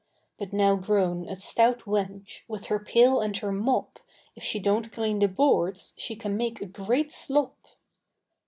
But 0.39 0.51
now 0.51 0.77
grown 0.77 1.29
a 1.29 1.35
stout 1.35 1.81
wench, 1.81 2.39
With 2.47 2.65
her 2.65 2.79
pail 2.79 3.21
and 3.21 3.37
her 3.37 3.51
mop, 3.51 3.99
If 4.35 4.41
she 4.43 4.59
donât 4.59 4.91
clean 4.91 5.19
the 5.19 5.27
boards, 5.27 5.93
She 5.95 6.15
can 6.15 6.35
make 6.35 6.59
a 6.59 6.65
great 6.65 7.11
slop. 7.11 7.59